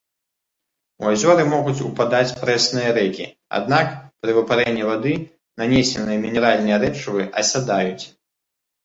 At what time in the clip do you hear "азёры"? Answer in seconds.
1.09-1.43